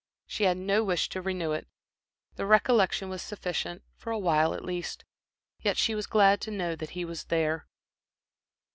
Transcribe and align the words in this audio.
She 0.25 0.45
had 0.45 0.57
no 0.57 0.83
wish 0.83 1.09
to 1.09 1.21
renew 1.21 1.51
it; 1.51 1.67
the 2.33 2.47
recollection 2.47 3.07
was 3.07 3.21
sufficient, 3.21 3.83
for 3.93 4.09
awhile 4.09 4.55
at 4.55 4.65
least. 4.65 5.05
Yet 5.59 5.77
she 5.77 5.93
was 5.93 6.07
glad 6.07 6.41
to 6.41 6.49
know 6.49 6.75
that 6.75 6.89
he 6.97 7.05
was 7.05 7.25
there. 7.25 7.67